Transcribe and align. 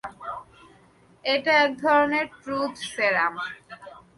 এটা 1.25 1.51
একধরণের 1.65 2.27
ট্রুথ 2.41 2.73
সেরাম। 2.93 3.33